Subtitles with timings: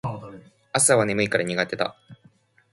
[0.73, 1.95] 朝は眠いから苦手だ